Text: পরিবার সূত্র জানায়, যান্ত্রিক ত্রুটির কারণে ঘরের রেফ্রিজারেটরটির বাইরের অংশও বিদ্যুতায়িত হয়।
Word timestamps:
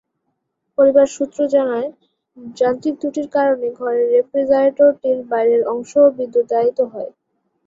পরিবার 0.77 1.07
সূত্র 1.15 1.39
জানায়, 1.55 1.89
যান্ত্রিক 2.55 2.95
ত্রুটির 2.99 3.27
কারণে 3.35 3.67
ঘরের 3.79 4.07
রেফ্রিজারেটরটির 4.15 5.17
বাইরের 5.31 5.61
অংশও 5.73 6.05
বিদ্যুতায়িত 6.17 6.79
হয়। 6.91 7.11